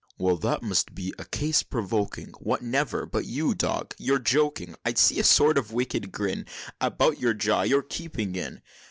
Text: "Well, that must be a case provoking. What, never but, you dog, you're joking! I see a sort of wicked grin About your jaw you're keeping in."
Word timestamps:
"Well, 0.17 0.37
that 0.37 0.63
must 0.63 0.95
be 0.95 1.13
a 1.19 1.25
case 1.25 1.61
provoking. 1.61 2.29
What, 2.39 2.63
never 2.63 3.05
but, 3.05 3.25
you 3.25 3.53
dog, 3.53 3.93
you're 3.99 4.17
joking! 4.17 4.73
I 4.83 4.95
see 4.95 5.19
a 5.19 5.23
sort 5.23 5.59
of 5.59 5.73
wicked 5.73 6.11
grin 6.11 6.47
About 6.79 7.19
your 7.19 7.35
jaw 7.35 7.61
you're 7.61 7.83
keeping 7.83 8.35
in." 8.35 8.63